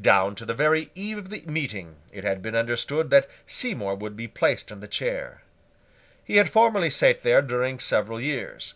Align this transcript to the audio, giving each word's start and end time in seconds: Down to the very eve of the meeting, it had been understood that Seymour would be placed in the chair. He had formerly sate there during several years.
Down 0.00 0.34
to 0.34 0.44
the 0.44 0.54
very 0.54 0.90
eve 0.96 1.18
of 1.18 1.30
the 1.30 1.42
meeting, 1.42 1.94
it 2.10 2.24
had 2.24 2.42
been 2.42 2.56
understood 2.56 3.10
that 3.10 3.28
Seymour 3.46 3.94
would 3.94 4.16
be 4.16 4.26
placed 4.26 4.72
in 4.72 4.80
the 4.80 4.88
chair. 4.88 5.42
He 6.24 6.38
had 6.38 6.50
formerly 6.50 6.90
sate 6.90 7.22
there 7.22 7.42
during 7.42 7.78
several 7.78 8.20
years. 8.20 8.74